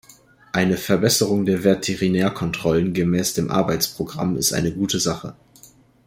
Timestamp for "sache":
4.99-5.35